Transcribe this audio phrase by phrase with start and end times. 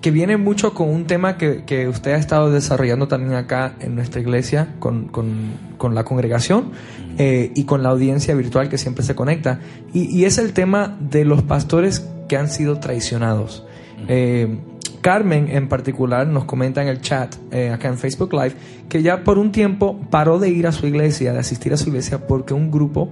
[0.00, 3.94] que viene mucho con un tema que, que, usted ha estado desarrollando también acá en
[3.94, 6.72] nuestra iglesia con, con, con la congregación
[7.18, 9.60] eh, y con la audiencia virtual que siempre se conecta.
[9.92, 13.66] Y, y, es el tema de los pastores que han sido traicionados.
[14.08, 14.58] Eh,
[15.00, 18.54] Carmen en particular nos comenta en el chat eh, acá en Facebook Live
[18.88, 21.88] que ya por un tiempo paró de ir a su iglesia, de asistir a su
[21.88, 23.10] iglesia porque un grupo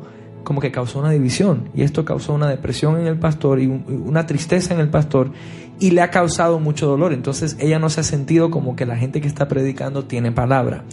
[0.49, 4.05] como que causó una división y esto causó una depresión en el pastor y un,
[4.07, 5.31] una tristeza en el pastor
[5.79, 7.13] y le ha causado mucho dolor.
[7.13, 10.85] Entonces ella no se ha sentido como que la gente que está predicando tiene palabra.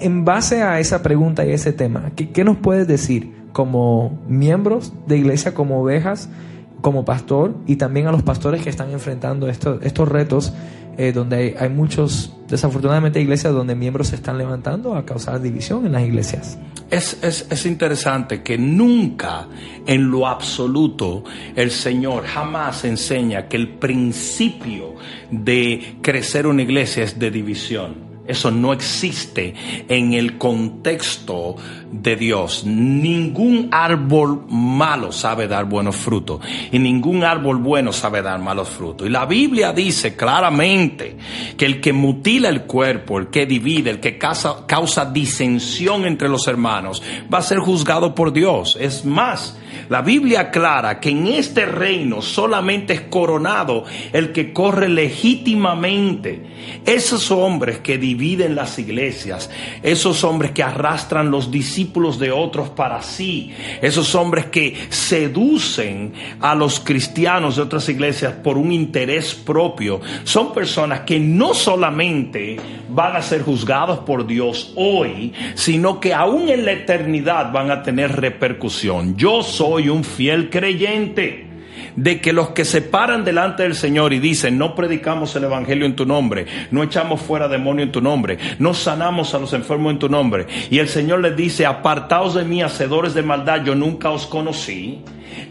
[0.00, 4.92] En base a esa pregunta y ese tema, ¿qué, qué nos puedes decir como miembros
[5.06, 6.28] de iglesia, como ovejas,
[6.80, 10.52] como pastor y también a los pastores que están enfrentando estos retos
[10.96, 15.86] eh, donde hay, hay, muchos, desafortunadamente, iglesias donde miembros se están levantando a causar división
[15.86, 16.58] en las iglesias.
[16.90, 19.48] Es, es, es, interesante que nunca
[19.86, 21.24] en lo absoluto
[21.56, 24.94] el Señor jamás enseña que el principio
[25.30, 28.13] de crecer una iglesia es de división.
[28.26, 29.54] Eso no existe
[29.88, 31.56] en el contexto
[31.90, 32.64] de Dios.
[32.64, 36.40] Ningún árbol malo sabe dar buenos frutos
[36.72, 39.06] y ningún árbol bueno sabe dar malos frutos.
[39.06, 41.16] Y la Biblia dice claramente
[41.56, 46.48] que el que mutila el cuerpo, el que divide, el que causa, disensión entre los
[46.48, 48.76] hermanos, va a ser juzgado por Dios.
[48.80, 49.58] Es más,
[49.88, 56.42] la Biblia aclara que en este reino solamente es coronado el que corre legítimamente.
[56.86, 59.50] Esos hombres que dividen las iglesias,
[59.82, 63.52] esos hombres que arrastran los discípulos de otros para sí,
[63.82, 70.52] esos hombres que seducen a los cristianos de otras iglesias por un interés propio, son
[70.52, 72.56] personas que no solamente
[72.88, 77.82] van a ser juzgados por Dios hoy, sino que aún en la eternidad van a
[77.82, 79.16] tener repercusión.
[79.16, 81.54] Yo soy un fiel creyente
[81.96, 85.86] de que los que se paran delante del Señor y dicen, no predicamos el Evangelio
[85.86, 89.92] en tu nombre, no echamos fuera demonio en tu nombre, no sanamos a los enfermos
[89.92, 93.74] en tu nombre, y el Señor les dice, apartaos de mí, hacedores de maldad, yo
[93.74, 95.00] nunca os conocí.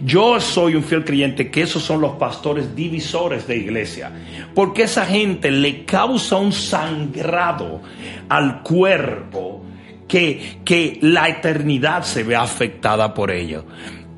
[0.04, 4.12] Yo soy un fiel creyente que esos son los pastores divisores de iglesia,
[4.54, 7.82] porque esa gente le causa un sangrado
[8.30, 9.66] al cuerpo
[10.08, 13.66] que, que la eternidad se ve afectada por ello.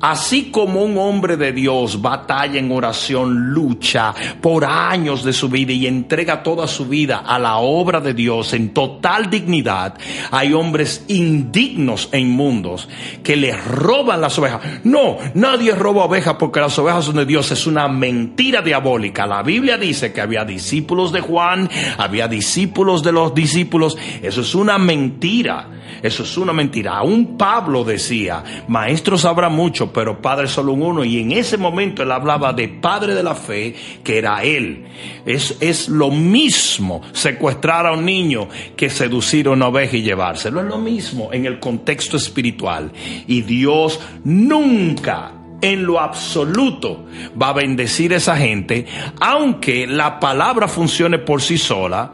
[0.00, 5.72] Así como un hombre de Dios batalla en oración, lucha por años de su vida
[5.72, 9.94] y entrega toda su vida a la obra de Dios en total dignidad,
[10.30, 12.88] hay hombres indignos e inmundos
[13.22, 14.60] que le roban las ovejas.
[14.84, 17.50] No, nadie roba ovejas porque las ovejas son de Dios.
[17.50, 19.26] Es una mentira diabólica.
[19.26, 21.68] La Biblia dice que había discípulos de Juan,
[21.98, 23.96] había discípulos de los discípulos.
[24.22, 25.70] Eso es una mentira.
[26.02, 26.98] Eso es una mentira.
[26.98, 31.04] Aún Pablo decía, maestros habrá mucho, pero padre solo un uno.
[31.04, 34.86] Y en ese momento él hablaba de padre de la fe, que era él.
[35.24, 40.60] Es, es lo mismo secuestrar a un niño que seducir a una oveja y llevárselo.
[40.60, 42.90] Es lo mismo en el contexto espiritual.
[43.26, 47.06] Y Dios nunca en lo absoluto
[47.40, 48.86] va a bendecir a esa gente,
[49.20, 52.12] aunque la palabra funcione por sí sola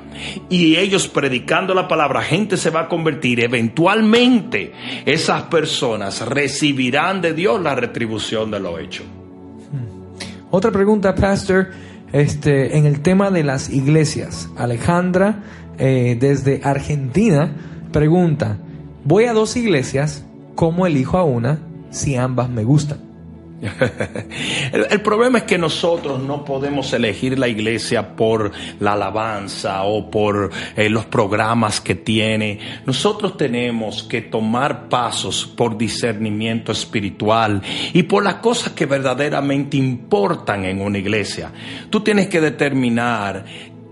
[0.49, 4.73] y ellos predicando la palabra, gente se va a convertir, eventualmente
[5.05, 9.03] esas personas recibirán de Dios la retribución de lo hecho.
[10.50, 11.71] Otra pregunta, Pastor,
[12.12, 14.50] este, en el tema de las iglesias.
[14.56, 15.43] Alejandra,
[15.79, 17.50] eh, desde Argentina,
[17.91, 18.59] pregunta,
[19.05, 21.61] voy a dos iglesias, ¿cómo elijo a una
[21.91, 23.12] si ambas me gustan?
[24.73, 28.50] el, problema es que nosotros no podemos elegir la iglesia por
[28.81, 32.59] la alabanza o por eh, los programas que tiene.
[32.87, 37.62] Nosotros tenemos que tomar pasos por discernimiento espiritual
[37.93, 41.53] y por las cosas que verdaderamente importan en una iglesia.
[41.88, 43.44] Tú tienes que determinar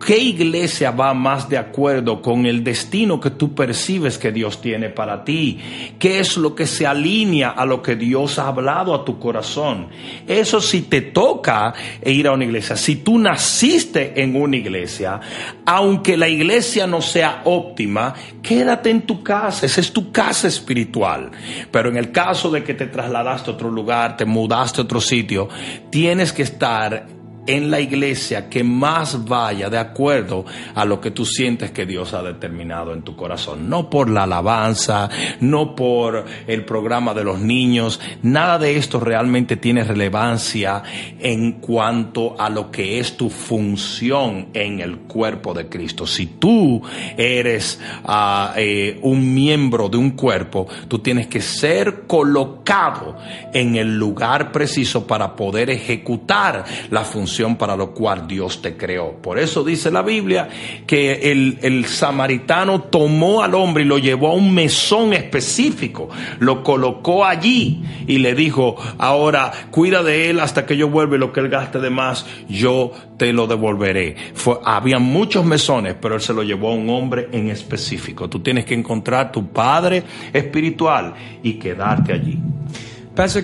[0.05, 4.89] ¿Qué iglesia va más de acuerdo con el destino que tú percibes que Dios tiene
[4.89, 5.59] para ti?
[5.99, 9.89] ¿Qué es lo que se alinea a lo que Dios ha hablado a tu corazón?
[10.27, 15.21] Eso si te toca ir a una iglesia, si tú naciste en una iglesia,
[15.67, 21.31] aunque la iglesia no sea óptima, quédate en tu casa, esa es tu casa espiritual.
[21.71, 25.01] Pero en el caso de que te trasladaste a otro lugar, te mudaste a otro
[25.01, 25.51] sitio,
[25.91, 30.45] tienes que estar en la iglesia que más vaya de acuerdo
[30.75, 33.69] a lo que tú sientes que Dios ha determinado en tu corazón.
[33.69, 35.09] No por la alabanza,
[35.41, 40.83] no por el programa de los niños, nada de esto realmente tiene relevancia
[41.19, 46.07] en cuanto a lo que es tu función en el cuerpo de Cristo.
[46.07, 46.83] Si tú
[47.17, 53.17] eres ah, eh, un miembro de un cuerpo, tú tienes que ser colocado
[53.53, 59.13] en el lugar preciso para poder ejecutar la función para lo cual Dios te creó.
[59.13, 60.49] Por eso dice la Biblia
[60.87, 67.25] que el, samaritano tomó al hombre y lo llevó a un mesón específico, lo colocó
[67.25, 71.41] allí y le dijo, ahora cuida de él hasta que yo vuelva y lo que
[71.41, 74.17] él gaste de más, yo te lo devolveré.
[74.65, 78.29] Había muchos mesones, pero él se lo llevó a un hombre en específico.
[78.29, 82.39] Tú tienes que encontrar tu padre espiritual y quedarte allí.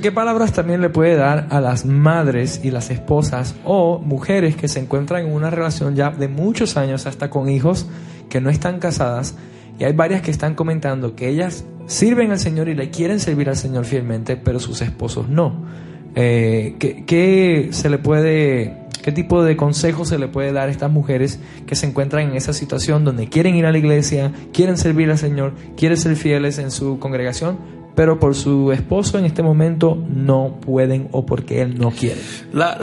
[0.00, 4.69] ¿Qué palabras también le puede dar a las madres y las esposas o mujeres que
[4.69, 7.87] se encuentran en una relación ya de muchos años, hasta con hijos
[8.31, 9.37] que no están casadas?
[9.78, 13.50] Y hay varias que están comentando que ellas sirven al Señor y le quieren servir
[13.50, 15.67] al Señor fielmente, pero sus esposos no.
[16.14, 20.90] Eh, ¿qué, se le puede, qué tipo de consejo se le puede dar a estas
[20.90, 25.11] mujeres que se encuentran en esa situación donde quieren ir a la iglesia, quieren servir
[25.11, 29.98] al Señor, quieren ser fieles en su congregación, pero por su esposo en este momento
[30.08, 32.20] no pueden o porque él no quiere.
[32.52, 32.78] La,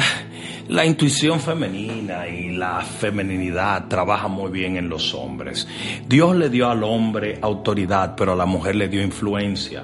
[0.70, 5.68] la intuición femenina y la femeninidad trabaja muy bien en los hombres.
[6.08, 9.84] Dios le dio al hombre autoridad, pero a la mujer le dio influencia.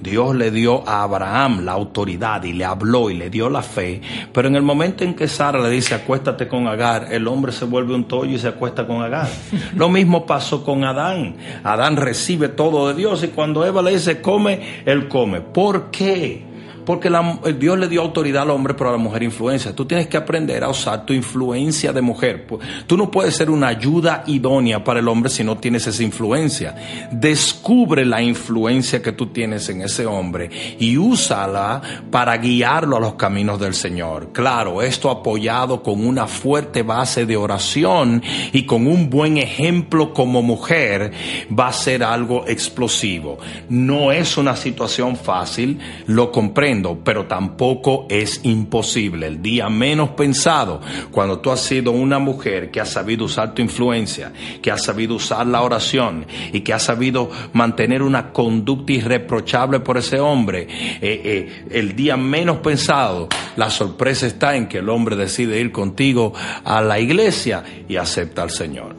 [0.00, 4.00] Dios le dio a Abraham la autoridad y le habló y le dio la fe,
[4.32, 7.64] pero en el momento en que Sara le dice acuéstate con Agar, el hombre se
[7.64, 9.28] vuelve un tollo y se acuesta con Agar.
[9.74, 11.36] Lo mismo pasó con Adán.
[11.64, 15.40] Adán recibe todo de Dios y cuando Eva le dice come, él come.
[15.40, 16.47] ¿Por qué?
[16.88, 17.12] Porque
[17.58, 19.76] Dios le dio autoridad al hombre, pero a la mujer influencia.
[19.76, 22.46] Tú tienes que aprender a usar tu influencia de mujer.
[22.86, 26.74] Tú no puedes ser una ayuda idónea para el hombre si no tienes esa influencia.
[27.12, 30.48] Descubre la influencia que tú tienes en ese hombre
[30.78, 34.32] y úsala para guiarlo a los caminos del Señor.
[34.32, 40.40] Claro, esto apoyado con una fuerte base de oración y con un buen ejemplo como
[40.40, 41.12] mujer
[41.52, 43.36] va a ser algo explosivo.
[43.68, 49.26] No es una situación fácil, lo comprendo pero tampoco es imposible.
[49.26, 50.80] El día menos pensado,
[51.10, 54.32] cuando tú has sido una mujer que ha sabido usar tu influencia,
[54.62, 59.98] que ha sabido usar la oración y que ha sabido mantener una conducta irreprochable por
[59.98, 65.16] ese hombre, eh, eh, el día menos pensado, la sorpresa está en que el hombre
[65.16, 66.32] decide ir contigo
[66.64, 68.94] a la iglesia y acepta al Señor.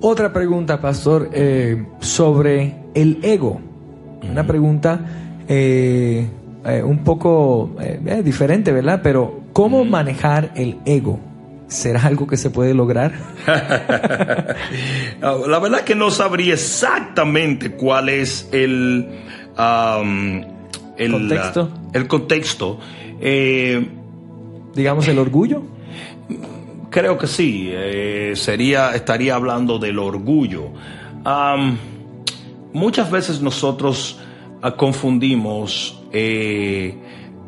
[0.00, 3.60] Otra pregunta, pastor, eh, sobre el ego.
[4.22, 5.00] Una pregunta
[5.48, 6.28] eh,
[6.64, 9.00] un poco eh, eh, diferente, ¿verdad?
[9.02, 11.20] Pero ¿cómo manejar el ego?
[11.68, 13.12] ¿Será algo que se puede lograr?
[15.20, 19.06] la verdad que no sabría exactamente cuál es el,
[20.96, 21.70] el contexto.
[21.92, 22.80] el contexto.
[24.74, 25.62] Digamos el orgullo.
[26.90, 27.70] Creo que sí.
[28.34, 30.70] sería, estaría hablando del orgullo.
[32.72, 34.18] muchas veces nosotros
[34.62, 36.96] ah, confundimos eh,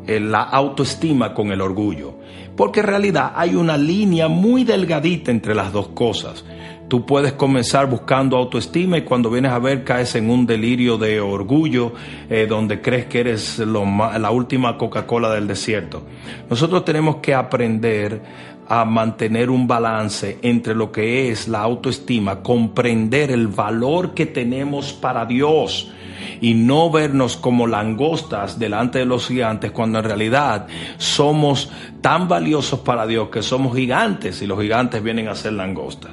[0.07, 2.15] la autoestima con el orgullo.
[2.55, 6.43] Porque en realidad hay una línea muy delgadita entre las dos cosas.
[6.87, 11.21] Tú puedes comenzar buscando autoestima y cuando vienes a ver caes en un delirio de
[11.21, 11.93] orgullo
[12.29, 16.03] eh, donde crees que eres la última Coca-Cola del desierto.
[16.49, 18.21] Nosotros tenemos que aprender
[18.71, 24.93] a mantener un balance entre lo que es la autoestima, comprender el valor que tenemos
[24.93, 25.91] para Dios
[26.39, 31.69] y no vernos como langostas delante de los gigantes cuando en realidad somos
[32.01, 36.11] tan valiosos para Dios que somos gigantes y los gigantes vienen a ser langostas.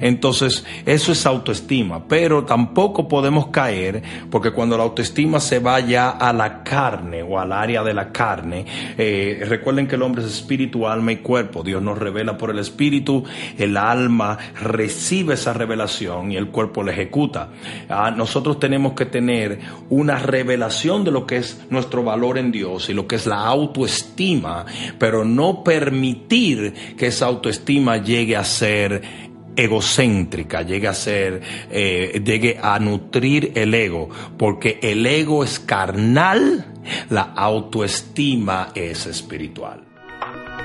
[0.00, 6.32] Entonces, eso es autoestima, pero tampoco podemos caer porque cuando la autoestima se vaya a
[6.32, 8.64] la carne o al área de la carne,
[8.96, 11.62] eh, recuerden que el hombre es espíritu, alma y cuerpo.
[11.62, 13.24] Dios nos revela por el Espíritu,
[13.58, 17.50] el alma recibe esa revelación y el cuerpo la ejecuta.
[17.88, 19.58] Ah, nosotros tenemos que tener
[19.90, 23.44] una revelación de lo que es nuestro valor en Dios y lo que es la
[23.44, 24.64] autoestima,
[24.98, 29.28] pero no permitir que esa autoestima llegue a ser
[29.58, 36.74] egocéntrica, llegue a ser, eh, llegue a nutrir el ego, porque el ego es carnal,
[37.10, 39.87] la autoestima es espiritual.